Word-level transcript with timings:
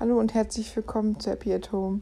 Hallo 0.00 0.18
und 0.18 0.32
herzlich 0.32 0.74
willkommen 0.74 1.20
zu 1.20 1.28
Happy 1.28 1.52
at 1.52 1.72
Home. 1.72 2.00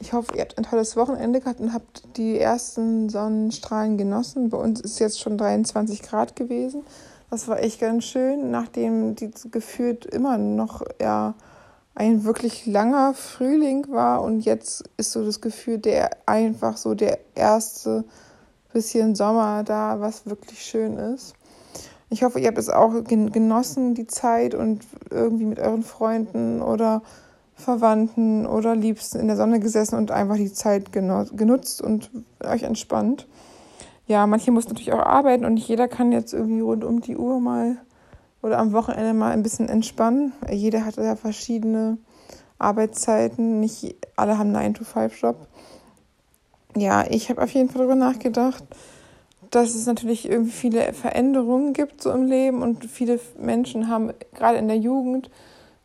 Ich 0.00 0.12
hoffe, 0.12 0.34
ihr 0.34 0.40
habt 0.40 0.58
ein 0.58 0.64
tolles 0.64 0.96
Wochenende 0.96 1.38
gehabt 1.38 1.60
und 1.60 1.72
habt 1.72 2.02
die 2.16 2.40
ersten 2.40 3.08
Sonnenstrahlen 3.08 3.96
genossen. 3.96 4.50
Bei 4.50 4.58
uns 4.58 4.80
ist 4.80 4.98
jetzt 4.98 5.20
schon 5.20 5.38
23 5.38 6.02
Grad 6.02 6.34
gewesen. 6.34 6.82
Das 7.30 7.46
war 7.46 7.62
echt 7.62 7.78
ganz 7.78 8.02
schön, 8.02 8.50
nachdem 8.50 9.14
die 9.14 9.30
gefühlt 9.52 10.06
immer 10.06 10.38
noch 10.38 10.82
ja, 11.00 11.34
ein 11.94 12.24
wirklich 12.24 12.66
langer 12.66 13.14
Frühling 13.14 13.86
war. 13.90 14.22
Und 14.22 14.40
jetzt 14.40 14.82
ist 14.96 15.12
so 15.12 15.24
das 15.24 15.40
Gefühl, 15.40 15.78
der 15.78 16.10
einfach 16.26 16.76
so 16.76 16.96
der 16.96 17.20
erste 17.36 18.02
bisschen 18.72 19.14
Sommer 19.14 19.62
da, 19.62 20.00
was 20.00 20.26
wirklich 20.26 20.64
schön 20.64 20.96
ist. 20.96 21.34
Ich 22.10 22.24
hoffe, 22.24 22.40
ihr 22.40 22.48
habt 22.48 22.58
es 22.58 22.70
auch 22.70 23.04
genossen, 23.04 23.94
die 23.94 24.08
Zeit 24.08 24.56
und 24.56 24.84
irgendwie 25.10 25.44
mit 25.44 25.60
euren 25.60 25.84
Freunden 25.84 26.60
oder 26.60 27.02
Verwandten 27.56 28.46
oder 28.46 28.76
Liebsten 28.76 29.18
in 29.18 29.26
der 29.26 29.36
Sonne 29.36 29.58
gesessen 29.60 29.96
und 29.96 30.10
einfach 30.10 30.36
die 30.36 30.52
Zeit 30.52 30.92
genutzt 30.92 31.82
und 31.82 32.10
euch 32.44 32.62
entspannt. 32.62 33.26
Ja, 34.06 34.26
manche 34.26 34.52
mussten 34.52 34.72
natürlich 34.72 34.92
auch 34.92 35.04
arbeiten 35.04 35.44
und 35.44 35.54
nicht 35.54 35.66
jeder 35.66 35.88
kann 35.88 36.12
jetzt 36.12 36.32
irgendwie 36.32 36.60
rund 36.60 36.84
um 36.84 37.00
die 37.00 37.16
Uhr 37.16 37.40
mal 37.40 37.78
oder 38.42 38.58
am 38.58 38.72
Wochenende 38.72 39.14
mal 39.14 39.32
ein 39.32 39.42
bisschen 39.42 39.68
entspannen. 39.68 40.32
Jeder 40.48 40.84
hat 40.84 40.96
ja 40.96 41.16
verschiedene 41.16 41.98
Arbeitszeiten. 42.58 43.58
Nicht 43.58 43.96
alle 44.14 44.38
haben 44.38 44.54
einen 44.54 44.76
9-to-5-Job. 44.76 45.48
Ja, 46.76 47.04
ich 47.08 47.30
habe 47.30 47.42
auf 47.42 47.50
jeden 47.50 47.68
Fall 47.68 47.78
darüber 47.78 47.96
nachgedacht, 47.96 48.62
dass 49.50 49.74
es 49.74 49.86
natürlich 49.86 50.28
irgendwie 50.28 50.52
viele 50.52 50.92
Veränderungen 50.92 51.72
gibt 51.72 52.02
so 52.02 52.12
im 52.12 52.26
Leben 52.26 52.62
und 52.62 52.84
viele 52.84 53.18
Menschen 53.38 53.88
haben 53.88 54.12
gerade 54.34 54.58
in 54.58 54.68
der 54.68 54.76
Jugend 54.76 55.30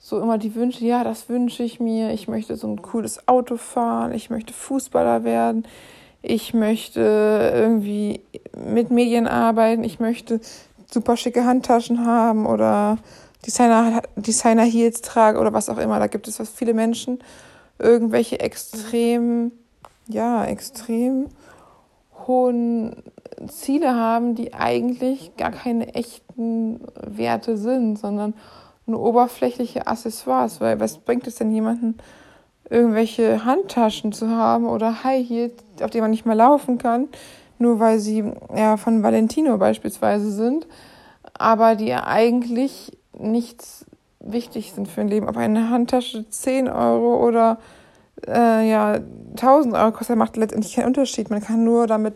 so 0.03 0.19
immer 0.19 0.39
die 0.39 0.55
Wünsche, 0.55 0.83
ja, 0.83 1.03
das 1.03 1.29
wünsche 1.29 1.61
ich 1.61 1.79
mir, 1.79 2.11
ich 2.11 2.27
möchte 2.27 2.55
so 2.57 2.67
ein 2.67 2.81
cooles 2.81 3.27
Auto 3.27 3.55
fahren, 3.55 4.13
ich 4.13 4.31
möchte 4.31 4.51
Fußballer 4.51 5.23
werden, 5.23 5.67
ich 6.23 6.55
möchte 6.55 7.51
irgendwie 7.53 8.21
mit 8.57 8.89
Medien 8.89 9.27
arbeiten, 9.27 9.83
ich 9.83 9.99
möchte 9.99 10.41
super 10.91 11.15
schicke 11.17 11.45
Handtaschen 11.45 12.03
haben 12.05 12.47
oder 12.47 12.97
Designer, 13.45 14.01
Designer 14.15 14.63
Heels 14.63 15.01
tragen 15.01 15.37
oder 15.37 15.53
was 15.53 15.69
auch 15.69 15.77
immer. 15.77 15.99
Da 15.99 16.07
gibt 16.07 16.27
es 16.27 16.39
was 16.39 16.49
viele 16.49 16.73
Menschen. 16.73 17.19
Irgendwelche 17.79 18.39
extrem, 18.39 19.51
ja, 20.07 20.45
extrem 20.45 21.27
hohen 22.27 23.03
Ziele 23.47 23.95
haben, 23.95 24.35
die 24.35 24.53
eigentlich 24.53 25.35
gar 25.37 25.51
keine 25.51 25.93
echten 25.95 26.81
Werte 26.95 27.57
sind, 27.57 27.97
sondern 27.97 28.33
nur 28.85 29.01
oberflächliche 29.01 29.87
Accessoires. 29.87 30.61
Weil 30.61 30.79
was 30.79 30.97
bringt 30.97 31.27
es 31.27 31.35
denn 31.35 31.51
jemanden, 31.51 31.97
irgendwelche 32.69 33.43
Handtaschen 33.45 34.11
zu 34.11 34.29
haben 34.29 34.65
oder 34.65 35.03
High 35.03 35.27
Heels, 35.27 35.53
auf 35.81 35.89
denen 35.89 36.03
man 36.03 36.11
nicht 36.11 36.25
mehr 36.25 36.35
laufen 36.35 36.77
kann, 36.77 37.09
nur 37.59 37.79
weil 37.79 37.99
sie 37.99 38.23
ja 38.55 38.77
von 38.77 39.03
Valentino 39.03 39.57
beispielsweise 39.57 40.31
sind, 40.31 40.67
aber 41.33 41.75
die 41.75 41.93
eigentlich 41.93 42.97
nichts 43.17 43.85
wichtig 44.19 44.71
sind 44.73 44.87
für 44.87 45.01
ein 45.01 45.07
Leben. 45.07 45.27
Ob 45.27 45.37
eine 45.37 45.69
Handtasche 45.69 46.27
10 46.29 46.69
Euro 46.69 47.25
oder 47.27 47.59
äh, 48.27 48.69
ja 48.69 48.99
1000 49.31 49.75
Euro 49.75 49.91
kostet, 49.91 50.17
macht 50.17 50.37
letztendlich 50.37 50.75
keinen 50.75 50.87
Unterschied. 50.87 51.29
Man 51.29 51.41
kann 51.41 51.63
nur 51.63 51.87
damit 51.87 52.13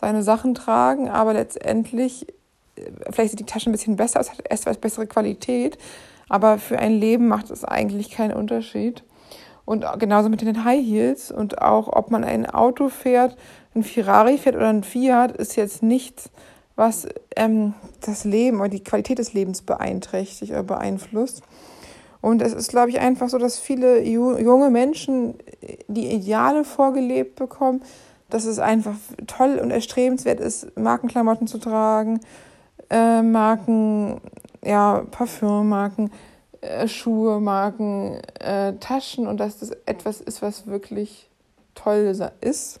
seine 0.00 0.22
Sachen 0.22 0.54
tragen, 0.54 1.08
aber 1.08 1.32
letztendlich, 1.32 2.26
vielleicht 3.10 3.30
sieht 3.30 3.40
die 3.40 3.46
Tasche 3.46 3.70
ein 3.70 3.72
bisschen 3.72 3.96
besser 3.96 4.20
aus, 4.20 4.30
hat 4.30 4.50
etwas 4.50 4.78
bessere 4.78 5.06
Qualität, 5.06 5.78
aber 6.28 6.58
für 6.58 6.78
ein 6.78 6.92
Leben 6.92 7.28
macht 7.28 7.50
es 7.50 7.64
eigentlich 7.64 8.10
keinen 8.10 8.34
Unterschied. 8.34 9.04
Und 9.64 9.84
genauso 9.98 10.28
mit 10.28 10.40
den 10.40 10.64
High 10.64 10.84
Heels 10.84 11.32
und 11.32 11.60
auch, 11.60 11.88
ob 11.88 12.10
man 12.10 12.22
ein 12.22 12.46
Auto 12.48 12.88
fährt, 12.88 13.36
ein 13.74 13.82
Ferrari 13.82 14.38
fährt 14.38 14.54
oder 14.54 14.68
ein 14.68 14.84
Fiat, 14.84 15.36
ist 15.36 15.56
jetzt 15.56 15.82
nichts, 15.82 16.30
was 16.76 17.08
ähm, 17.34 17.74
das 18.00 18.24
Leben 18.24 18.60
oder 18.60 18.68
die 18.68 18.84
Qualität 18.84 19.18
des 19.18 19.32
Lebens 19.32 19.62
beeinträchtigt 19.62 20.52
oder 20.52 20.62
beeinflusst. 20.62 21.42
Und 22.20 22.42
es 22.42 22.52
ist, 22.52 22.70
glaube 22.70 22.90
ich, 22.90 23.00
einfach 23.00 23.28
so, 23.28 23.38
dass 23.38 23.58
viele 23.58 24.02
junge 24.02 24.70
Menschen 24.70 25.34
die 25.88 26.12
Ideale 26.12 26.64
vorgelebt 26.64 27.36
bekommen, 27.36 27.82
dass 28.30 28.44
es 28.44 28.58
einfach 28.58 28.94
toll 29.26 29.58
und 29.62 29.70
erstrebenswert 29.70 30.40
ist, 30.40 30.76
Markenklamotten 30.76 31.46
zu 31.46 31.58
tragen, 31.58 32.20
äh, 32.90 33.22
Marken, 33.22 34.20
ja, 34.64 35.04
Parfümmarken, 35.10 36.10
äh, 36.60 36.88
Schuhe, 36.88 37.40
Marken, 37.40 38.20
äh, 38.40 38.74
Taschen 38.74 39.26
und 39.26 39.38
dass 39.38 39.58
das 39.58 39.70
etwas 39.86 40.20
ist, 40.20 40.42
was 40.42 40.66
wirklich 40.66 41.28
toll 41.74 42.14
ist, 42.40 42.78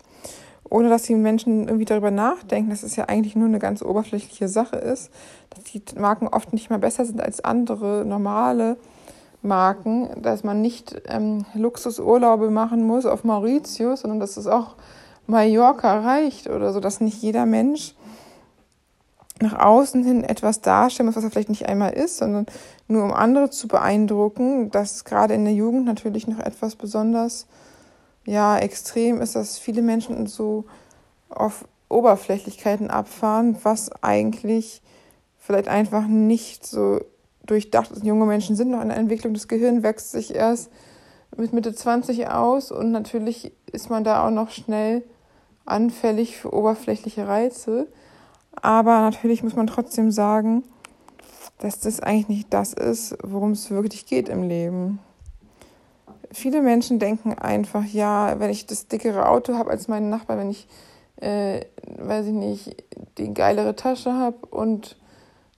ohne 0.68 0.88
dass 0.88 1.02
die 1.02 1.14
Menschen 1.14 1.68
irgendwie 1.68 1.84
darüber 1.84 2.10
nachdenken, 2.10 2.70
dass 2.70 2.82
es 2.82 2.96
ja 2.96 3.04
eigentlich 3.04 3.36
nur 3.36 3.48
eine 3.48 3.58
ganz 3.58 3.82
oberflächliche 3.82 4.48
Sache 4.48 4.76
ist, 4.76 5.10
dass 5.50 5.64
die 5.64 5.82
Marken 5.98 6.28
oft 6.28 6.52
nicht 6.52 6.70
mal 6.70 6.78
besser 6.78 7.04
sind 7.04 7.20
als 7.20 7.44
andere 7.44 8.04
normale 8.04 8.76
Marken, 9.42 10.08
dass 10.20 10.44
man 10.44 10.60
nicht 10.60 11.00
ähm, 11.08 11.44
Luxusurlaube 11.54 12.50
machen 12.50 12.82
muss 12.82 13.06
auf 13.06 13.22
Mauritius, 13.22 14.00
sondern 14.00 14.20
dass 14.20 14.36
es 14.36 14.46
auch 14.46 14.74
Mallorca 15.26 16.00
reicht 16.00 16.48
oder 16.48 16.72
so, 16.72 16.80
dass 16.80 17.00
nicht 17.00 17.22
jeder 17.22 17.46
Mensch 17.46 17.94
nach 19.40 19.58
außen 19.58 20.02
hin 20.02 20.24
etwas 20.24 20.60
darstellen 20.60 21.06
muss, 21.06 21.16
was 21.16 21.24
er 21.24 21.30
vielleicht 21.30 21.50
nicht 21.50 21.68
einmal 21.68 21.92
ist, 21.92 22.18
sondern 22.18 22.46
nur 22.88 23.04
um 23.04 23.12
andere 23.12 23.50
zu 23.50 23.68
beeindrucken, 23.68 24.70
dass 24.70 25.04
gerade 25.04 25.34
in 25.34 25.44
der 25.44 25.54
Jugend 25.54 25.84
natürlich 25.84 26.26
noch 26.26 26.38
etwas 26.38 26.76
besonders 26.76 27.46
ja 28.24 28.58
extrem 28.58 29.20
ist, 29.20 29.36
dass 29.36 29.58
viele 29.58 29.82
Menschen 29.82 30.26
so 30.26 30.64
auf 31.28 31.66
Oberflächlichkeiten 31.88 32.90
abfahren, 32.90 33.56
was 33.62 33.90
eigentlich 34.02 34.82
vielleicht 35.38 35.68
einfach 35.68 36.06
nicht 36.06 36.66
so 36.66 37.00
durchdacht 37.44 37.92
ist. 37.92 38.04
Junge 38.04 38.26
Menschen 38.26 38.56
sind 38.56 38.70
noch 38.70 38.82
in 38.82 38.88
der 38.88 38.96
Entwicklung, 38.96 39.34
das 39.34 39.48
Gehirn 39.48 39.82
wächst 39.82 40.10
sich 40.10 40.34
erst 40.34 40.70
mit 41.36 41.52
Mitte 41.52 41.74
20 41.74 42.28
aus 42.28 42.72
und 42.72 42.90
natürlich 42.90 43.52
ist 43.70 43.90
man 43.90 44.02
da 44.02 44.26
auch 44.26 44.30
noch 44.30 44.50
schnell 44.50 45.04
anfällig 45.64 46.36
für 46.38 46.52
oberflächliche 46.52 47.28
Reize. 47.28 47.88
Aber 48.62 49.00
natürlich 49.00 49.42
muss 49.42 49.56
man 49.56 49.66
trotzdem 49.66 50.10
sagen, 50.10 50.64
dass 51.58 51.80
das 51.80 52.00
eigentlich 52.00 52.28
nicht 52.28 52.52
das 52.52 52.72
ist, 52.72 53.16
worum 53.22 53.52
es 53.52 53.70
wirklich 53.70 54.06
geht 54.06 54.28
im 54.28 54.42
Leben. 54.42 54.98
Viele 56.32 56.60
Menschen 56.60 56.98
denken 56.98 57.34
einfach, 57.34 57.84
ja, 57.84 58.38
wenn 58.38 58.50
ich 58.50 58.66
das 58.66 58.88
dickere 58.88 59.28
Auto 59.28 59.54
habe 59.54 59.70
als 59.70 59.88
mein 59.88 60.10
Nachbar, 60.10 60.38
wenn 60.38 60.50
ich, 60.50 60.68
äh, 61.20 61.60
weiß 61.98 62.26
ich 62.26 62.32
nicht, 62.32 62.84
die 63.16 63.32
geilere 63.32 63.76
Tasche 63.76 64.12
habe 64.12 64.44
und 64.50 64.96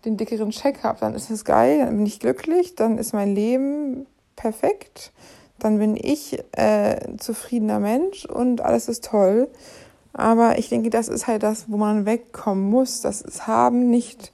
den 0.04 0.16
dickeren 0.16 0.53
Scheck 0.53 0.84
habe, 0.84 1.00
dann 1.00 1.14
ist 1.14 1.31
es 1.31 1.44
geil, 1.44 1.81
dann 1.81 1.97
bin 1.97 2.06
ich 2.06 2.20
glücklich, 2.20 2.76
dann 2.76 2.98
ist 2.98 3.12
mein 3.12 3.34
Leben 3.34 4.06
perfekt, 4.37 5.12
dann 5.58 5.78
bin 5.78 5.97
ich 5.97 6.38
äh, 6.53 7.16
zufriedener 7.19 7.81
Mensch 7.81 8.25
und 8.25 8.60
alles 8.60 8.88
ist 8.88 9.04
toll. 9.06 9.48
Aber 10.18 10.58
ich 10.58 10.68
denke, 10.68 10.90
das 10.90 11.06
ist 11.06 11.28
halt 11.28 11.44
das, 11.44 11.70
wo 11.70 11.76
man 11.76 12.04
wegkommen 12.04 12.68
muss. 12.68 13.02
Das 13.02 13.20
ist 13.20 13.46
Haben 13.46 13.88
nicht 13.88 14.32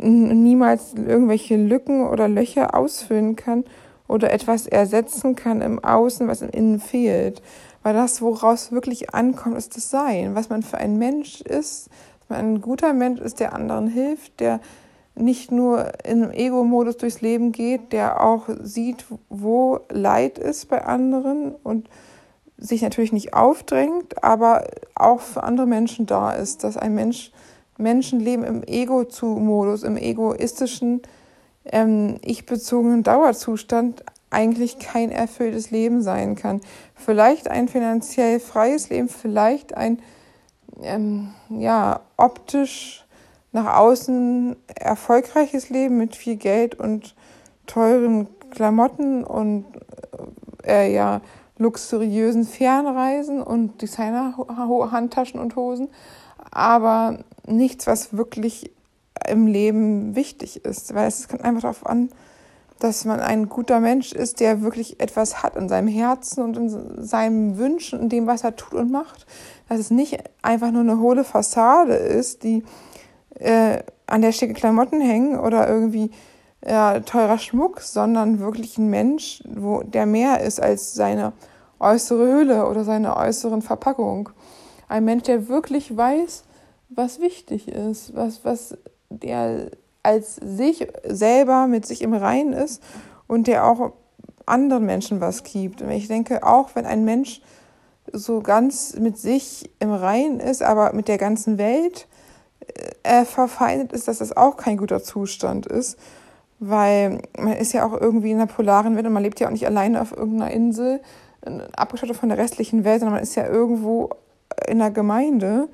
niemals 0.00 0.94
irgendwelche 0.94 1.54
Lücken 1.54 2.04
oder 2.04 2.26
Löcher 2.26 2.74
ausfüllen 2.74 3.36
kann 3.36 3.62
oder 4.08 4.32
etwas 4.32 4.66
ersetzen 4.66 5.36
kann 5.36 5.62
im 5.62 5.78
Außen, 5.84 6.26
was 6.26 6.42
im 6.42 6.50
Innen 6.50 6.80
fehlt. 6.80 7.42
Weil 7.84 7.94
das, 7.94 8.22
woraus 8.22 8.72
wirklich 8.72 9.14
ankommt, 9.14 9.56
ist 9.56 9.76
das 9.76 9.88
Sein. 9.88 10.34
Was 10.34 10.48
man 10.48 10.64
für 10.64 10.78
ein 10.78 10.98
Mensch 10.98 11.42
ist, 11.42 11.88
dass 12.18 12.28
man 12.28 12.40
ein 12.40 12.60
guter 12.60 12.92
Mensch 12.92 13.20
ist, 13.20 13.38
der 13.38 13.54
anderen 13.54 13.86
hilft, 13.86 14.40
der 14.40 14.58
nicht 15.14 15.52
nur 15.52 15.92
im 16.04 16.32
Ego-Modus 16.32 16.96
durchs 16.96 17.20
Leben 17.20 17.52
geht, 17.52 17.92
der 17.92 18.20
auch 18.20 18.48
sieht, 18.60 19.04
wo 19.28 19.78
Leid 19.90 20.38
ist 20.38 20.68
bei 20.68 20.84
anderen 20.84 21.54
und 21.62 21.88
sich 22.62 22.82
natürlich 22.82 23.12
nicht 23.12 23.34
aufdrängt, 23.34 24.22
aber 24.22 24.64
auch 24.94 25.20
für 25.20 25.42
andere 25.42 25.66
Menschen 25.66 26.06
da 26.06 26.30
ist, 26.30 26.64
dass 26.64 26.76
ein 26.76 26.94
Mensch 26.94 27.32
Menschenleben 27.78 28.44
im 28.44 28.62
Ego-Modus, 28.62 29.82
im 29.82 29.96
egoistischen, 29.96 31.02
ähm, 31.64 32.18
ich-bezogenen 32.22 33.02
Dauerzustand 33.02 34.04
eigentlich 34.30 34.78
kein 34.78 35.10
erfülltes 35.10 35.70
Leben 35.70 36.02
sein 36.02 36.36
kann. 36.36 36.60
Vielleicht 36.94 37.48
ein 37.48 37.68
finanziell 37.68 38.40
freies 38.40 38.88
Leben, 38.88 39.08
vielleicht 39.08 39.74
ein 39.74 40.00
ähm, 40.82 41.30
ja, 41.50 42.00
optisch 42.16 43.04
nach 43.52 43.76
außen 43.76 44.56
erfolgreiches 44.74 45.68
Leben 45.68 45.98
mit 45.98 46.16
viel 46.16 46.36
Geld 46.36 46.74
und 46.74 47.14
teuren 47.66 48.28
Klamotten 48.50 49.24
und 49.24 49.66
äh, 50.66 50.92
ja, 50.92 51.20
luxuriösen 51.62 52.44
Fernreisen 52.44 53.42
und 53.42 53.80
Designer-Handtaschen 53.80 55.40
und 55.40 55.56
Hosen, 55.56 55.88
aber 56.50 57.18
nichts, 57.46 57.86
was 57.86 58.16
wirklich 58.16 58.72
im 59.28 59.46
Leben 59.46 60.14
wichtig 60.16 60.64
ist, 60.64 60.94
weil 60.94 61.08
es 61.08 61.28
kommt 61.28 61.44
einfach 61.44 61.62
darauf 61.62 61.86
an, 61.86 62.10
dass 62.78 63.04
man 63.04 63.20
ein 63.20 63.48
guter 63.48 63.78
Mensch 63.78 64.12
ist, 64.12 64.40
der 64.40 64.62
wirklich 64.62 64.98
etwas 65.00 65.42
hat 65.42 65.56
in 65.56 65.68
seinem 65.68 65.86
Herzen 65.86 66.42
und 66.42 66.56
in 66.56 67.04
seinen 67.04 67.56
Wünschen 67.56 68.00
und 68.00 68.08
dem, 68.10 68.26
was 68.26 68.42
er 68.42 68.56
tut 68.56 68.74
und 68.74 68.90
macht. 68.90 69.24
Dass 69.68 69.78
es 69.78 69.90
nicht 69.92 70.18
einfach 70.42 70.72
nur 70.72 70.80
eine 70.80 70.98
hohle 70.98 71.22
Fassade 71.22 71.94
ist, 71.94 72.42
die 72.42 72.64
äh, 73.38 73.78
an 74.06 74.22
der 74.22 74.32
schicke 74.32 74.54
Klamotten 74.54 75.00
hängen 75.00 75.38
oder 75.38 75.68
irgendwie 75.68 76.10
ja, 76.66 77.00
teurer 77.00 77.38
Schmuck, 77.38 77.80
sondern 77.80 78.40
wirklich 78.40 78.78
ein 78.78 78.90
Mensch, 78.90 79.42
wo 79.48 79.82
der 79.82 80.06
mehr 80.06 80.40
ist 80.40 80.60
als 80.60 80.94
seine 80.94 81.32
äußere 81.82 82.32
Hülle 82.32 82.66
oder 82.66 82.84
seine 82.84 83.16
äußeren 83.16 83.62
Verpackung. 83.62 84.30
Ein 84.88 85.04
Mensch, 85.04 85.24
der 85.24 85.48
wirklich 85.48 85.96
weiß, 85.96 86.44
was 86.88 87.20
wichtig 87.20 87.68
ist, 87.68 88.14
was, 88.14 88.44
was 88.44 88.76
der 89.10 89.70
als 90.02 90.36
sich 90.36 90.88
selber 91.04 91.66
mit 91.66 91.86
sich 91.86 92.02
im 92.02 92.12
Reinen 92.12 92.52
ist 92.52 92.82
und 93.26 93.46
der 93.46 93.66
auch 93.66 93.92
anderen 94.46 94.84
Menschen 94.84 95.20
was 95.20 95.44
gibt. 95.44 95.82
Und 95.82 95.90
ich 95.90 96.08
denke, 96.08 96.44
auch 96.44 96.70
wenn 96.74 96.86
ein 96.86 97.04
Mensch 97.04 97.40
so 98.12 98.40
ganz 98.40 98.96
mit 98.96 99.16
sich 99.16 99.70
im 99.78 99.92
Reinen 99.92 100.40
ist, 100.40 100.62
aber 100.62 100.92
mit 100.92 101.08
der 101.08 101.18
ganzen 101.18 101.56
Welt 101.56 102.08
äh, 103.02 103.24
verfeindet 103.24 103.92
ist, 103.92 104.08
dass 104.08 104.18
das 104.18 104.36
auch 104.36 104.56
kein 104.56 104.76
guter 104.76 105.02
Zustand 105.02 105.66
ist, 105.66 105.98
weil 106.58 107.22
man 107.38 107.54
ist 107.54 107.72
ja 107.72 107.86
auch 107.86 107.98
irgendwie 107.98 108.30
in 108.30 108.38
einer 108.38 108.46
polaren 108.46 108.96
Welt 108.96 109.06
und 109.06 109.12
man 109.12 109.22
lebt 109.22 109.40
ja 109.40 109.46
auch 109.46 109.52
nicht 109.52 109.66
alleine 109.66 110.00
auf 110.00 110.12
irgendeiner 110.12 110.50
Insel, 110.50 111.00
abgeschottet 111.76 112.16
von 112.16 112.28
der 112.28 112.38
restlichen 112.38 112.84
Welt, 112.84 113.00
sondern 113.00 113.14
man 113.14 113.22
ist 113.22 113.34
ja 113.34 113.46
irgendwo 113.46 114.10
in 114.66 114.80
einer 114.80 114.90
Gemeinde, 114.90 115.68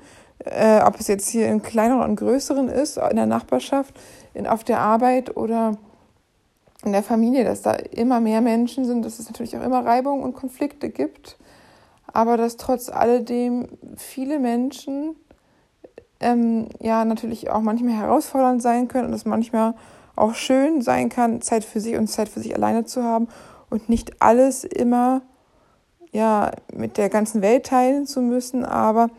äh, 0.45 0.81
ob 0.81 0.99
es 0.99 1.07
jetzt 1.07 1.29
hier 1.29 1.47
in 1.47 1.61
kleineren 1.61 2.09
und 2.09 2.15
größeren 2.15 2.69
ist, 2.69 2.97
in 2.97 3.15
der 3.15 3.25
Nachbarschaft, 3.25 3.93
in, 4.33 4.47
auf 4.47 4.63
der 4.63 4.79
Arbeit 4.79 5.35
oder 5.35 5.77
in 6.83 6.93
der 6.93 7.03
Familie, 7.03 7.43
dass 7.43 7.61
da 7.61 7.73
immer 7.73 8.19
mehr 8.19 8.41
Menschen 8.41 8.85
sind, 8.85 9.03
dass 9.03 9.19
es 9.19 9.27
natürlich 9.27 9.57
auch 9.57 9.63
immer 9.63 9.85
Reibung 9.85 10.23
und 10.23 10.33
Konflikte 10.33 10.89
gibt, 10.89 11.37
aber 12.07 12.37
dass 12.37 12.57
trotz 12.57 12.89
alledem 12.89 13.67
viele 13.97 14.39
Menschen 14.39 15.15
ähm, 16.21 16.69
ja 16.79 17.05
natürlich 17.05 17.49
auch 17.49 17.61
manchmal 17.61 17.95
herausfordernd 17.95 18.61
sein 18.61 18.87
können 18.87 19.09
und 19.09 19.13
es 19.13 19.25
manchmal 19.25 19.75
auch 20.15 20.33
schön 20.33 20.81
sein 20.81 21.09
kann, 21.09 21.41
Zeit 21.41 21.63
für 21.63 21.79
sich 21.79 21.95
und 21.95 22.07
Zeit 22.07 22.29
für 22.29 22.39
sich 22.39 22.55
alleine 22.55 22.85
zu 22.85 23.03
haben 23.03 23.27
und 23.69 23.89
nicht 23.89 24.21
alles 24.21 24.63
immer 24.63 25.21
ja 26.11 26.51
mit 26.73 26.97
der 26.97 27.09
ganzen 27.09 27.41
Welt 27.41 27.65
teilen 27.65 28.07
zu 28.07 28.21
müssen, 28.21 28.65
aber 28.65 29.09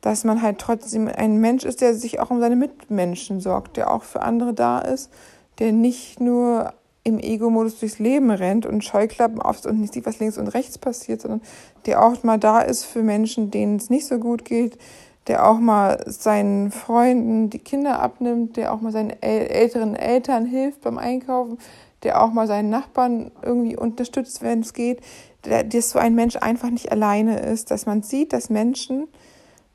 dass 0.00 0.24
man 0.24 0.42
halt 0.42 0.58
trotzdem 0.58 1.08
ein 1.08 1.38
Mensch 1.38 1.64
ist, 1.64 1.80
der 1.80 1.94
sich 1.94 2.20
auch 2.20 2.30
um 2.30 2.40
seine 2.40 2.56
Mitmenschen 2.56 3.40
sorgt, 3.40 3.76
der 3.76 3.90
auch 3.90 4.02
für 4.02 4.22
andere 4.22 4.52
da 4.52 4.78
ist, 4.78 5.10
der 5.58 5.72
nicht 5.72 6.20
nur 6.20 6.74
im 7.04 7.18
Ego-Modus 7.18 7.80
durchs 7.80 7.98
Leben 7.98 8.30
rennt 8.30 8.66
und 8.66 8.84
Scheuklappen 8.84 9.40
aufs 9.40 9.66
und 9.66 9.80
nicht 9.80 9.92
sieht, 9.92 10.06
was 10.06 10.18
links 10.18 10.38
und 10.38 10.48
rechts 10.48 10.78
passiert, 10.78 11.20
sondern 11.20 11.42
der 11.86 12.02
auch 12.02 12.22
mal 12.22 12.38
da 12.38 12.60
ist 12.60 12.84
für 12.84 13.02
Menschen, 13.02 13.50
denen 13.50 13.76
es 13.76 13.90
nicht 13.90 14.06
so 14.06 14.18
gut 14.18 14.44
geht, 14.44 14.78
der 15.26 15.48
auch 15.48 15.58
mal 15.58 16.04
seinen 16.06 16.70
Freunden 16.70 17.50
die 17.50 17.58
Kinder 17.58 18.00
abnimmt, 18.00 18.56
der 18.56 18.72
auch 18.72 18.80
mal 18.80 18.92
seinen 18.92 19.10
älteren 19.22 19.96
Eltern 19.96 20.44
hilft 20.44 20.82
beim 20.82 20.98
Einkaufen, 20.98 21.58
der 22.02 22.22
auch 22.22 22.32
mal 22.32 22.46
seinen 22.46 22.68
Nachbarn 22.68 23.30
irgendwie 23.42 23.76
unterstützt, 23.76 24.42
wenn 24.42 24.60
es 24.60 24.74
geht, 24.74 25.00
dass 25.42 25.90
so 25.90 25.98
ein 25.98 26.14
Mensch 26.14 26.36
einfach 26.36 26.70
nicht 26.70 26.92
alleine 26.92 27.40
ist, 27.40 27.70
dass 27.70 27.86
man 27.86 28.02
sieht, 28.02 28.32
dass 28.32 28.50
Menschen 28.50 29.08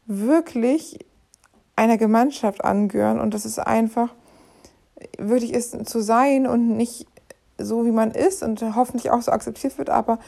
wirklich 0.06 1.06
einer 1.76 1.98
Gemeinschaft 1.98 2.64
angehören 2.64 3.20
und 3.20 3.34
dass 3.34 3.46
es 3.46 3.58
einfach 3.58 4.14
wirklich 5.18 5.54
ist 5.54 5.88
zu 5.88 6.02
sein 6.02 6.46
und 6.46 6.76
nicht 6.76 7.08
so 7.58 7.86
wie 7.86 7.92
man 7.92 8.12
ist 8.12 8.44
und 8.44 8.62
hoffentlich 8.76 9.12
auch 9.12 9.22
so 9.22 9.32
akzeptiert 9.32 9.78
wird, 9.78 9.90
aber 9.90 10.20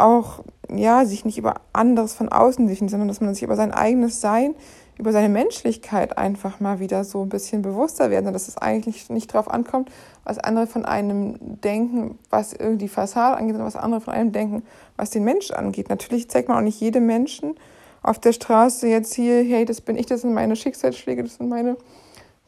auch 0.00 0.44
ja 0.72 1.04
sich 1.04 1.24
nicht 1.24 1.38
über 1.38 1.54
anderes 1.72 2.14
von 2.14 2.28
außen 2.28 2.66
definiert, 2.66 2.90
sondern 2.90 3.08
dass 3.08 3.20
man 3.20 3.34
sich 3.34 3.42
über 3.42 3.56
sein 3.56 3.72
eigenes 3.72 4.20
Sein, 4.20 4.54
über 4.98 5.12
seine 5.12 5.28
Menschlichkeit 5.28 6.18
einfach 6.18 6.60
mal 6.60 6.78
wieder 6.78 7.04
so 7.04 7.22
ein 7.22 7.28
bisschen 7.28 7.62
bewusster 7.62 8.10
werden, 8.10 8.32
dass 8.32 8.48
es 8.48 8.58
eigentlich 8.58 9.08
nicht 9.08 9.32
darauf 9.32 9.50
ankommt, 9.50 9.90
was 10.24 10.38
andere 10.38 10.66
von 10.66 10.84
einem 10.84 11.36
denken, 11.60 12.18
was 12.28 12.52
irgendwie 12.52 12.88
Fassade 12.88 13.36
angeht, 13.36 13.54
sondern 13.54 13.66
was 13.66 13.76
andere 13.76 14.00
von 14.00 14.12
einem 14.12 14.32
denken, 14.32 14.62
was 14.96 15.10
den 15.10 15.24
Mensch 15.24 15.50
angeht. 15.50 15.88
Natürlich 15.88 16.28
zeigt 16.28 16.48
man 16.48 16.58
auch 16.58 16.62
nicht 16.62 16.80
jedem 16.80 17.06
Menschen 17.06 17.54
auf 18.02 18.18
der 18.18 18.32
Straße 18.32 18.88
jetzt 18.88 19.14
hier, 19.14 19.42
hey, 19.42 19.64
das 19.64 19.80
bin 19.80 19.96
ich, 19.96 20.06
das 20.06 20.22
sind 20.22 20.34
meine 20.34 20.56
Schicksalsschläge, 20.56 21.22
das 21.22 21.36
sind 21.36 21.48
meine 21.48 21.76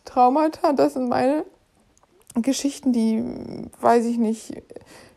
Traumata, 0.04 0.72
das 0.72 0.94
sind 0.94 1.08
meine 1.08 1.44
Geschichten, 2.34 2.93
die, 2.93 3.22
weiß 3.81 4.06
ich 4.06 4.19
nicht, 4.19 4.62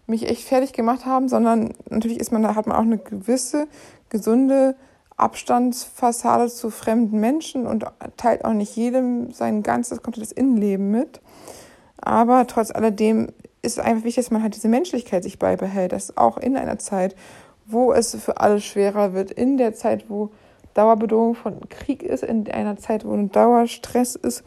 mich 0.07 0.30
echt 0.30 0.48
fertig 0.48 0.74
gemacht 0.74 1.06
haben, 1.06 1.30
sondern 1.30 1.74
natürlich 1.90 2.19
ist 2.19 2.31
man, 2.31 2.44
da 2.44 2.56
hat 2.56 2.68
man 2.68 2.75
auch 2.75 2.81
eine 2.81 2.98
gewisse, 2.98 3.68
gesunde 4.10 4.75
Abstandsfassade 5.18 6.50
zu 6.50 6.69
fremden 6.69 7.19
Menschen 7.19 7.66
und 7.66 7.86
teilt 8.18 8.44
auch 8.44 8.54
nicht 8.54 8.75
jedem 8.75 9.31
sein 9.31 9.63
ganzes, 9.63 10.02
komplettes 10.02 10.31
Innenleben 10.31 10.92
mit. 10.92 11.22
Aber 11.98 12.46
trotz 12.48 12.72
alledem 12.72 13.30
ist 13.62 13.78
es 13.78 13.80
einfach 13.80 14.04
wichtig, 14.04 14.25
dass 14.25 14.31
man 14.31 14.44
halt 14.44 14.56
diese 14.56 14.68
Menschlichkeit 14.68 15.24
sich 15.24 15.40
beibehält, 15.40 15.92
dass 15.92 16.18
auch 16.18 16.38
in 16.38 16.58
einer 16.58 16.78
Zeit, 16.78 17.16
wo 17.66 17.94
es 17.94 18.13
für 18.16 18.40
alle 18.40 18.62
schwerer 18.62 19.13
wird, 19.13 19.31
in 19.31 19.58
der 19.58 19.74
Zeit, 19.74 20.10
wo 20.10 20.30
Dauerbedrohung 20.75 21.36
von 21.36 21.68
Krieg 21.69 22.04
ist, 22.04 22.24
in 22.24 22.50
einer 22.51 22.78
Zeit, 22.78 23.06
wo 23.06 23.13
ein 23.13 23.31
Dauerstress 23.31 24.16
ist, 24.16 24.44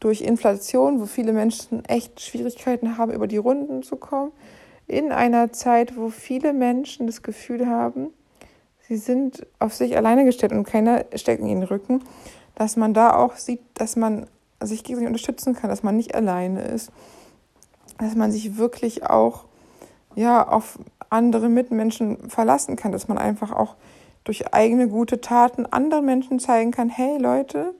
durch 0.00 0.22
Inflation, 0.22 1.00
wo 1.00 1.06
viele 1.06 1.32
Menschen 1.32 1.84
echt 1.84 2.20
Schwierigkeiten 2.20 2.98
haben, 2.98 3.12
über 3.12 3.26
die 3.26 3.36
Runden 3.36 3.82
zu 3.82 3.96
kommen, 3.96 4.32
in 4.86 5.12
einer 5.12 5.52
Zeit, 5.52 5.96
wo 5.96 6.10
viele 6.10 6.52
Menschen 6.52 7.06
das 7.06 7.22
Gefühl 7.22 7.66
haben, 7.66 8.08
sie 8.88 8.96
sind 8.96 9.46
auf 9.58 9.74
sich 9.74 9.96
alleine 9.96 10.24
gestellt 10.24 10.52
und 10.52 10.64
keiner 10.64 11.04
steckt 11.14 11.40
in 11.40 11.48
den 11.48 11.62
Rücken, 11.62 12.02
dass 12.54 12.76
man 12.76 12.94
da 12.94 13.14
auch 13.16 13.36
sieht, 13.36 13.60
dass 13.74 13.96
man 13.96 14.26
sich 14.62 14.84
gegenseitig 14.84 15.08
unterstützen 15.08 15.54
kann, 15.54 15.70
dass 15.70 15.82
man 15.82 15.96
nicht 15.96 16.14
alleine 16.14 16.62
ist, 16.62 16.90
dass 17.98 18.14
man 18.14 18.30
sich 18.30 18.56
wirklich 18.56 19.04
auch 19.04 19.44
ja 20.14 20.46
auf 20.46 20.78
andere 21.10 21.48
Mitmenschen 21.48 22.30
verlassen 22.30 22.76
kann, 22.76 22.92
dass 22.92 23.08
man 23.08 23.18
einfach 23.18 23.52
auch 23.52 23.76
durch 24.24 24.52
eigene 24.52 24.88
gute 24.88 25.20
Taten 25.20 25.66
anderen 25.66 26.04
Menschen 26.04 26.40
zeigen 26.40 26.72
kann, 26.72 26.88
hey 26.88 27.18
Leute, 27.18 27.74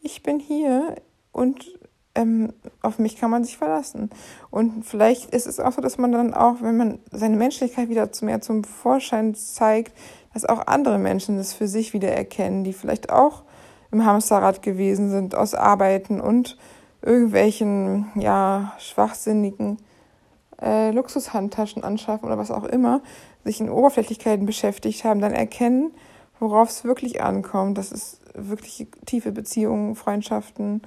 ich 0.00 0.22
bin 0.22 0.38
hier 0.38 0.94
und 1.32 1.75
ähm, 2.16 2.52
auf 2.82 2.98
mich 2.98 3.16
kann 3.16 3.30
man 3.30 3.44
sich 3.44 3.56
verlassen. 3.58 4.10
Und 4.50 4.84
vielleicht 4.84 5.30
ist 5.30 5.46
es 5.46 5.60
auch 5.60 5.72
so, 5.72 5.80
dass 5.80 5.98
man 5.98 6.12
dann 6.12 6.34
auch, 6.34 6.56
wenn 6.60 6.76
man 6.76 6.98
seine 7.12 7.36
Menschlichkeit 7.36 7.88
wieder 7.88 8.08
mehr 8.22 8.40
zum 8.40 8.64
Vorschein 8.64 9.34
zeigt, 9.34 9.92
dass 10.32 10.44
auch 10.44 10.66
andere 10.66 10.98
Menschen 10.98 11.36
das 11.36 11.52
für 11.52 11.68
sich 11.68 11.92
wieder 11.92 12.10
erkennen, 12.10 12.64
die 12.64 12.72
vielleicht 12.72 13.10
auch 13.10 13.42
im 13.90 14.04
Hamsterrad 14.04 14.62
gewesen 14.62 15.10
sind 15.10 15.34
aus 15.34 15.54
Arbeiten 15.54 16.20
und 16.20 16.58
irgendwelchen 17.02 18.10
ja 18.16 18.72
schwachsinnigen 18.78 19.78
äh, 20.60 20.90
Luxushandtaschen 20.90 21.84
anschaffen 21.84 22.26
oder 22.26 22.38
was 22.38 22.50
auch 22.50 22.64
immer, 22.64 23.00
sich 23.44 23.60
in 23.60 23.70
Oberflächlichkeiten 23.70 24.46
beschäftigt 24.46 25.04
haben, 25.04 25.20
dann 25.20 25.32
erkennen, 25.32 25.92
worauf 26.40 26.70
es 26.70 26.84
wirklich 26.84 27.22
ankommt. 27.22 27.78
Das 27.78 27.92
ist 27.92 28.20
wirklich 28.34 28.88
tiefe 29.06 29.32
Beziehungen, 29.32 29.94
Freundschaften, 29.94 30.82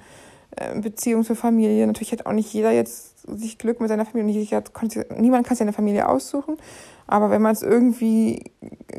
äh, 0.56 0.78
Beziehungen 0.80 1.24
zur 1.24 1.36
Familie. 1.36 1.86
Natürlich 1.86 2.12
hat 2.12 2.26
auch 2.26 2.32
nicht 2.32 2.52
jeder 2.52 2.70
jetzt 2.70 3.18
sich 3.28 3.58
Glück 3.58 3.80
mit 3.80 3.88
seiner 3.88 4.06
Familie. 4.06 4.40
Nicht 4.40 4.54
hat, 4.54 4.72
niemand 5.18 5.46
kann 5.46 5.56
seine 5.56 5.72
Familie 5.72 6.08
aussuchen. 6.08 6.56
Aber 7.06 7.30
wenn 7.30 7.42
man 7.42 7.52
es 7.52 7.62
irgendwie 7.62 8.52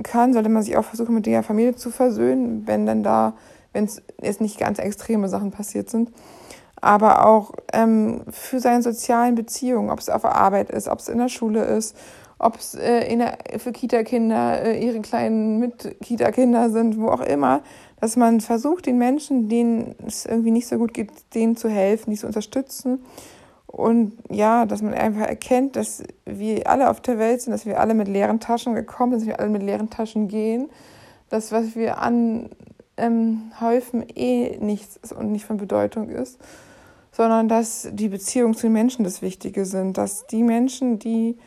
kann, 0.03 0.33
sollte 0.33 0.49
man 0.49 0.63
sich 0.63 0.75
auch 0.77 0.83
versuchen, 0.83 1.15
mit 1.15 1.25
der 1.25 1.43
Familie 1.43 1.75
zu 1.75 1.91
versöhnen, 1.91 2.67
wenn 2.67 2.85
dann 2.85 3.03
da, 3.03 3.35
wenn 3.73 3.85
es 3.85 4.01
jetzt 4.21 4.41
nicht 4.41 4.59
ganz 4.59 4.79
extreme 4.79 5.29
Sachen 5.29 5.51
passiert 5.51 5.89
sind 5.89 6.11
aber 6.81 7.27
auch 7.27 7.51
ähm, 7.73 8.23
für 8.29 8.59
seine 8.59 8.81
sozialen 8.81 9.35
Beziehungen, 9.35 9.91
ob 9.91 9.99
es 9.99 10.09
auf 10.09 10.25
Arbeit 10.25 10.71
ist, 10.71 10.87
ob 10.87 10.99
es 10.99 11.07
in 11.07 11.19
der 11.19 11.29
Schule 11.29 11.63
ist, 11.63 11.95
ob 12.41 12.57
es 12.57 12.75
äh, 12.75 13.59
für 13.59 13.71
Kita-Kinder 13.71 14.63
äh, 14.63 14.83
ihre 14.83 14.99
kleinen 15.01 15.59
Mit-Kita-Kinder 15.59 16.69
sind, 16.69 16.99
wo 16.99 17.09
auch 17.09 17.21
immer, 17.21 17.61
dass 17.99 18.15
man 18.15 18.41
versucht, 18.41 18.87
den 18.87 18.97
Menschen, 18.97 19.47
denen 19.47 19.95
es 20.05 20.25
irgendwie 20.25 20.51
nicht 20.51 20.67
so 20.67 20.77
gut 20.77 20.93
geht, 20.93 21.11
denen 21.35 21.55
zu 21.55 21.69
helfen, 21.69 22.11
die 22.11 22.17
zu 22.17 22.27
unterstützen. 22.27 23.05
Und 23.67 24.13
ja, 24.29 24.65
dass 24.65 24.81
man 24.81 24.93
einfach 24.93 25.27
erkennt, 25.27 25.75
dass 25.75 26.03
wir 26.25 26.67
alle 26.67 26.89
auf 26.89 26.99
der 26.99 27.19
Welt 27.19 27.41
sind, 27.41 27.51
dass 27.51 27.65
wir 27.65 27.79
alle 27.79 27.93
mit 27.93 28.07
leeren 28.07 28.39
Taschen 28.39 28.75
gekommen 28.75 29.11
sind, 29.11 29.21
dass 29.21 29.27
wir 29.27 29.39
alle 29.39 29.49
mit 29.49 29.63
leeren 29.63 29.89
Taschen 29.89 30.27
gehen. 30.27 30.69
Das, 31.29 31.51
was 31.51 31.75
wir 31.75 31.99
anhäufen, 31.99 32.49
ähm, 32.97 34.05
eh 34.15 34.57
nichts 34.59 34.97
ist 35.01 35.13
und 35.13 35.31
nicht 35.31 35.45
von 35.45 35.57
Bedeutung 35.57 36.09
ist 36.09 36.39
sondern 37.11 37.49
dass 37.49 37.89
die 37.91 38.07
Beziehungen 38.07 38.53
zu 38.53 38.63
den 38.63 38.73
Menschen 38.73 39.03
das 39.03 39.21
Wichtige 39.21 39.65
sind, 39.65 39.97
dass 39.97 40.27
die 40.27 40.43
Menschen, 40.43 40.97
die 40.97 41.37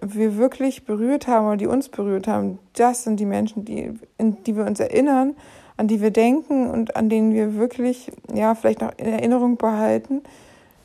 wir 0.00 0.36
wirklich 0.36 0.84
berührt 0.84 1.26
haben 1.26 1.46
oder 1.46 1.56
die 1.56 1.66
uns 1.66 1.88
berührt 1.88 2.28
haben, 2.28 2.58
das 2.74 3.04
sind 3.04 3.18
die 3.18 3.26
Menschen, 3.26 3.64
die, 3.64 3.92
in 4.16 4.42
die 4.44 4.56
wir 4.56 4.64
uns 4.64 4.80
erinnern, 4.80 5.34
an 5.76 5.88
die 5.88 6.00
wir 6.00 6.10
denken 6.10 6.68
und 6.68 6.96
an 6.96 7.08
denen 7.08 7.32
wir 7.32 7.56
wirklich, 7.56 8.10
ja, 8.32 8.54
vielleicht 8.54 8.80
noch 8.80 8.92
in 8.96 9.06
Erinnerung 9.06 9.56
behalten, 9.56 10.22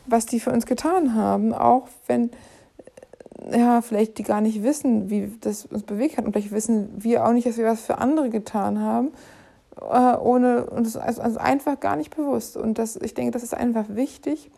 was 0.06 0.26
die 0.26 0.40
für 0.40 0.52
uns 0.52 0.66
getan 0.66 1.16
haben, 1.16 1.54
auch 1.54 1.88
wenn 2.08 2.32
ja, 3.52 3.82
vielleicht 3.82 4.18
die 4.18 4.24
gar 4.24 4.42
nicht 4.42 4.64
wissen, 4.64 5.10
wie 5.10 5.32
das 5.42 5.66
uns 5.66 5.84
bewegt 5.84 6.18
hat 6.18 6.26
und 6.26 6.32
vielleicht 6.32 6.52
wissen 6.52 6.90
wir 6.98 7.26
auch 7.26 7.34
nicht, 7.34 7.48
dass 7.48 7.58
wir 7.58 7.66
was 7.66 7.82
für 7.82 7.98
andere 7.98 8.30
getan 8.30 8.80
haben, 8.80 9.12
äh, 9.82 10.16
ohne 10.18 10.66
uns 10.66 10.96
also, 10.96 11.22
also 11.22 11.40
einfach 11.40 11.80
gar 11.80 11.96
nicht 11.96 12.16
bewusst. 12.16 12.56
Und 12.56 12.78
das, 12.78 12.96
ich 12.96 13.14
denke, 13.14 13.32
das 13.32 13.44
ist 13.44 13.54
einfach 13.54 13.86
wichtig, 13.90 14.50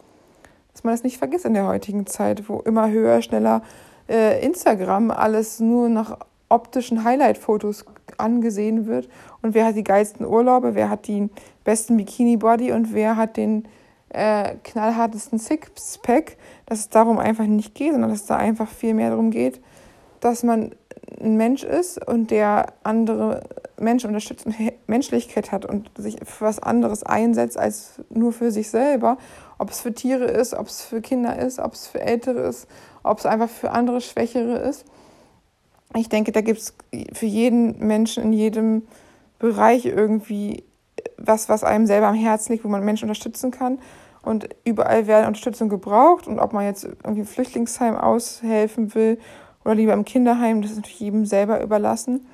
dass 0.73 0.83
man 0.83 0.93
das 0.93 1.03
nicht 1.03 1.17
vergisst 1.17 1.45
in 1.45 1.53
der 1.53 1.67
heutigen 1.67 2.05
Zeit, 2.05 2.47
wo 2.49 2.59
immer 2.59 2.89
höher, 2.89 3.21
schneller 3.21 3.61
äh, 4.09 4.43
Instagram 4.45 5.11
alles 5.11 5.59
nur 5.59 5.89
nach 5.89 6.17
optischen 6.49 7.03
Highlight-Fotos 7.03 7.85
angesehen 8.17 8.85
wird 8.85 9.09
und 9.41 9.53
wer 9.53 9.65
hat 9.65 9.75
die 9.75 9.83
geilsten 9.83 10.25
Urlaube, 10.25 10.75
wer 10.75 10.89
hat 10.89 11.07
den 11.07 11.29
besten 11.63 11.97
Bikini-Body 11.97 12.71
und 12.71 12.93
wer 12.93 13.17
hat 13.17 13.37
den 13.37 13.67
äh, 14.09 14.55
knallhartesten 14.63 15.39
Sixpack, 15.39 16.37
dass 16.65 16.79
es 16.79 16.89
darum 16.89 17.19
einfach 17.19 17.45
nicht 17.45 17.75
geht, 17.75 17.91
sondern 17.91 18.11
dass 18.11 18.21
es 18.21 18.27
da 18.27 18.37
einfach 18.37 18.69
viel 18.69 18.93
mehr 18.93 19.09
darum 19.09 19.31
geht, 19.31 19.59
dass 20.19 20.43
man 20.43 20.71
ein 21.21 21.35
Mensch 21.37 21.63
ist 21.63 22.05
und 22.07 22.31
der 22.31 22.67
andere 22.83 23.43
Menschen 23.79 24.07
unterstützt 24.07 24.45
und 24.45 24.55
Menschlichkeit 24.87 25.51
hat 25.51 25.65
und 25.65 25.89
sich 25.97 26.17
für 26.23 26.45
was 26.45 26.59
anderes 26.59 27.03
einsetzt 27.03 27.57
als 27.57 28.01
nur 28.09 28.31
für 28.31 28.51
sich 28.51 28.69
selber. 28.69 29.17
Ob 29.57 29.69
es 29.69 29.81
für 29.81 29.93
Tiere 29.93 30.25
ist, 30.25 30.53
ob 30.53 30.67
es 30.67 30.83
für 30.83 31.01
Kinder 31.01 31.37
ist, 31.37 31.59
ob 31.59 31.73
es 31.73 31.87
für 31.87 32.01
Ältere 32.01 32.41
ist, 32.41 32.67
ob 33.03 33.19
es 33.19 33.25
einfach 33.25 33.49
für 33.49 33.71
andere 33.71 34.01
Schwächere 34.01 34.57
ist. 34.57 34.85
Ich 35.95 36.09
denke, 36.09 36.31
da 36.31 36.41
gibt 36.41 36.59
es 36.59 36.75
für 37.13 37.25
jeden 37.25 37.79
Menschen 37.79 38.23
in 38.23 38.33
jedem 38.33 38.83
Bereich 39.39 39.85
irgendwie 39.85 40.63
was, 41.17 41.49
was 41.49 41.63
einem 41.63 41.85
selber 41.85 42.07
am 42.07 42.15
Herzen 42.15 42.53
liegt, 42.53 42.65
wo 42.65 42.69
man 42.69 42.83
Menschen 42.83 43.05
unterstützen 43.05 43.51
kann. 43.51 43.79
Und 44.21 44.49
überall 44.63 45.07
werden 45.07 45.27
Unterstützung 45.27 45.69
gebraucht. 45.69 46.27
Und 46.27 46.39
ob 46.39 46.51
man 46.51 46.65
jetzt 46.65 46.83
irgendwie 46.83 47.21
im 47.21 47.27
Flüchtlingsheim 47.27 47.95
aushelfen 47.95 48.95
will 48.95 49.19
oder 49.63 49.75
lieber 49.75 49.93
im 49.93 50.03
Kinderheim, 50.03 50.61
das 50.61 50.71
ist 50.71 50.77
natürlich 50.77 50.99
jedem 50.99 51.25
selber 51.25 51.61
überlassen. 51.61 52.25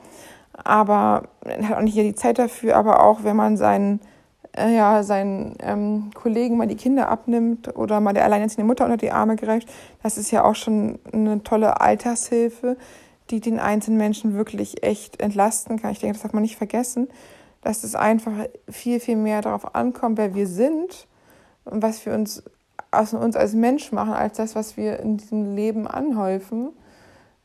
Aber 0.54 1.24
man 1.46 1.68
hat 1.68 1.78
auch 1.78 1.82
nicht 1.82 1.98
die 1.98 2.16
Zeit 2.16 2.40
dafür. 2.40 2.78
Aber 2.78 3.04
auch 3.04 3.24
wenn 3.24 3.36
man 3.36 3.58
seinen, 3.58 4.00
äh, 4.58 4.76
ja, 4.76 5.04
seinen 5.04 5.56
ähm, 5.60 6.12
Kollegen 6.14 6.58
mal 6.58 6.68
die 6.68 6.76
Kinder 6.76 7.10
abnimmt 7.10 7.76
oder 7.76 8.00
mal 8.00 8.14
der 8.14 8.26
alleinerziehende 8.26 8.68
Mutter 8.68 8.86
unter 8.86 8.98
die 8.98 9.12
Arme 9.12 9.36
greift, 9.36 9.70
das 10.04 10.18
ist 10.18 10.32
ja 10.32 10.44
auch 10.44 10.56
schon 10.56 11.00
eine 11.12 11.44
tolle 11.44 11.82
Altershilfe, 11.82 12.78
die 13.30 13.40
den 13.40 13.60
einzelnen 13.60 13.98
Menschen 13.98 14.36
wirklich 14.36 14.84
echt 14.84 15.22
entlasten 15.22 15.82
kann. 15.82 15.92
Ich 15.92 16.00
denke, 16.00 16.14
das 16.14 16.24
darf 16.24 16.34
man 16.34 16.44
nicht 16.44 16.58
vergessen 16.58 17.08
dass 17.62 17.84
es 17.84 17.96
einfach 17.96 18.32
viel, 18.70 19.00
viel 19.00 19.16
mehr 19.16 19.42
darauf 19.42 19.76
ankommt, 19.76 20.18
wer 20.18 20.34
wir 20.36 20.48
sind 20.48 21.08
und 21.66 21.82
was 21.82 22.06
wir 22.06 22.14
uns 22.14 22.44
aus 22.90 23.14
uns 23.14 23.38
als 23.38 23.54
Mensch 23.54 23.92
machen, 23.94 24.14
als 24.14 24.38
das, 24.38 24.56
was 24.56 24.76
wir 24.76 25.00
in 25.00 25.18
diesem 25.18 25.56
Leben 25.56 25.88
anhäufen, 25.88 26.72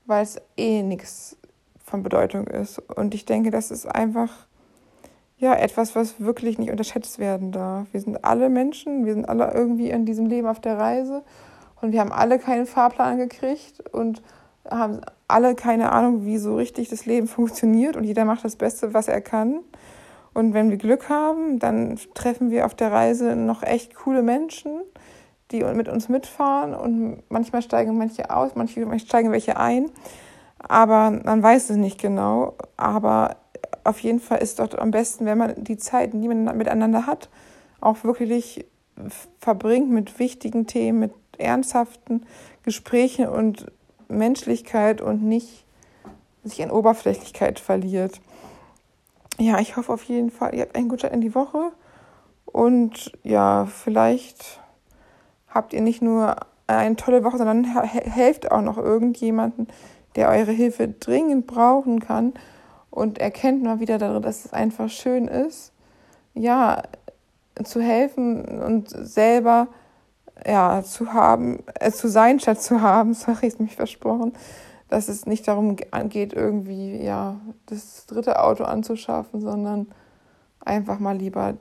weil 0.07 0.25
es 0.25 0.41
eh 0.57 0.83
nichts 0.83 1.37
von 1.85 2.03
Bedeutung 2.03 2.49
ist. 2.49 2.79
Und 2.79 3.15
ich 3.15 3.27
denke, 3.27 3.53
das 3.53 3.71
ist 3.71 3.87
einfach 3.87 4.31
ja 5.39 5.55
etwas, 5.55 5.95
was 5.95 6.21
wirklich 6.21 6.59
nicht 6.59 6.71
unterschätzt 6.71 7.19
werden 7.19 7.53
darf. 7.53 7.87
Wir 7.93 8.01
sind 8.01 8.25
alle 8.25 8.49
Menschen, 8.49 9.05
wir 9.05 9.15
sind 9.15 9.29
alle 9.29 9.53
irgendwie 9.53 9.91
in 9.91 10.07
diesem 10.07 10.27
Leben 10.27 10.47
auf 10.47 10.61
der 10.61 10.79
Reise 10.79 11.23
und 11.81 11.93
wir 11.93 12.01
haben 12.01 12.13
alle 12.13 12.39
keinen 12.39 12.67
Fahrplan 12.67 13.19
gekriegt 13.19 13.83
und 13.93 14.23
haben 14.69 15.01
alle 15.29 15.55
keine 15.55 15.93
Ahnung, 15.93 16.25
wie 16.25 16.39
so 16.39 16.57
richtig 16.57 16.89
das 16.89 17.07
Leben 17.07 17.29
funktioniert 17.29 17.97
und 17.97 18.05
jeder 18.05 18.25
macht 18.25 18.45
das 18.45 18.57
Beste, 18.57 18.95
was 18.95 19.09
er 19.09 19.21
kann. 19.21 19.61
Und 20.37 20.53
wenn 20.53 20.69
wir 20.71 20.77
Glück 20.77 21.09
haben, 21.09 21.59
dann 21.59 21.99
treffen 22.13 22.51
wir 22.51 22.67
auf 22.67 22.75
der 22.75 22.93
Reise 22.93 23.37
noch 23.37 23.63
echt 23.63 23.95
coole 23.95 24.23
Menschen, 24.23 24.83
die 25.51 25.65
mit 25.65 25.89
uns 25.89 26.11
mitfahren. 26.11 26.75
Und 26.75 27.23
manchmal 27.31 27.63
steigen 27.63 27.97
manche 27.97 28.29
aus, 28.29 28.55
manchmal 28.55 28.99
steigen 28.99 29.33
welche 29.33 29.57
ein. 29.57 29.91
Aber 30.59 31.11
man 31.11 31.43
weiß 31.43 31.71
es 31.71 31.77
nicht 31.77 31.99
genau. 31.99 32.55
Aber 32.77 33.37
auf 33.87 34.01
jeden 34.01 34.21
Fall 34.21 34.39
ist 34.39 34.51
es 34.51 34.55
dort 34.57 34.79
am 34.79 34.91
besten, 34.91 35.27
wenn 35.27 35.39
man 35.39 35.55
die 35.63 35.77
Zeit, 35.77 36.13
die 36.13 36.29
man 36.29 36.57
miteinander 36.57 37.07
hat, 37.07 37.29
auch 37.81 38.05
wirklich 38.05 38.67
verbringt 39.39 39.91
mit 39.91 40.19
wichtigen 40.19 40.67
Themen, 40.67 40.99
mit 40.99 41.13
ernsthaften 41.39 42.27
Gesprächen 42.63 43.29
und 43.29 43.67
Menschlichkeit 44.09 45.01
und 45.01 45.23
nicht 45.23 45.65
sich 46.45 46.61
in 46.61 46.71
Oberflächlichkeit 46.71 47.59
verliert 47.61 48.21
ja, 49.39 49.59
ich 49.59 49.77
hoffe 49.77 49.93
auf 49.93 50.05
jeden 50.05 50.31
Fall, 50.31 50.55
ihr 50.55 50.63
habt 50.63 50.77
einen 50.77 50.89
guten 50.89 51.01
Start 51.01 51.15
in 51.15 51.21
die 51.21 51.35
Woche. 51.35 51.73
Und 52.47 53.13
ja, 53.23 53.67
vielleicht 53.67 54.61
habt 55.49 55.73
ihr 55.73 55.83
nicht 55.83 56.03
nur 56.03 56.37
eine 56.67 56.97
tolle 56.97 57.23
Woche, 57.23 57.39
sondern 57.39 57.65
helft 57.65 58.51
auch 58.51 58.63
noch 58.63 58.79
irgendjemanden, 58.79 59.69
der 60.17 60.31
eure 60.31 60.53
Hilfe 60.53 60.89
dringend 60.89 61.47
brauchen 61.47 62.01
kann. 62.01 62.33
Und 62.97 63.19
erkennt 63.19 63.63
mal 63.63 63.79
wieder 63.79 63.99
darin, 63.99 64.23
dass 64.23 64.47
es 64.47 64.55
einfach 64.55 64.89
schön 64.89 65.29
ist, 65.29 65.71
ja, 66.33 66.83
zu 67.63 67.83
helfen 67.83 68.59
und 68.59 68.89
selber 68.89 69.69
ja, 70.47 70.83
zu 70.83 71.13
haben, 71.13 71.59
äh, 71.79 71.91
zu 71.91 72.09
sein 72.09 72.41
statt 72.41 72.63
zu 72.63 72.81
haben, 72.81 73.13
sorry, 73.15 73.49
ist 73.49 73.61
mich 73.61 73.77
versprochen, 73.77 74.33
dass 74.89 75.09
es 75.09 75.27
nicht 75.27 75.47
darum 75.47 75.77
geht, 75.77 76.33
irgendwie 76.33 76.97
ja, 76.97 77.37
das 77.67 78.07
dritte 78.07 78.43
Auto 78.43 78.65
anzuschaffen, 78.65 79.43
sondern 79.43 79.89
einfach 80.61 80.99
mal 80.99 81.19
lieber 81.19 81.53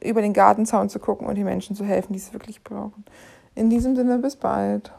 über 0.00 0.22
den 0.22 0.34
Gartenzaun 0.34 0.88
zu 0.88 1.00
gucken 1.00 1.26
und 1.26 1.34
den 1.34 1.46
Menschen 1.46 1.74
zu 1.74 1.84
helfen, 1.84 2.12
die 2.12 2.20
es 2.20 2.32
wirklich 2.32 2.62
brauchen. 2.62 3.04
In 3.56 3.70
diesem 3.70 3.96
Sinne, 3.96 4.18
bis 4.18 4.36
bald. 4.36 4.92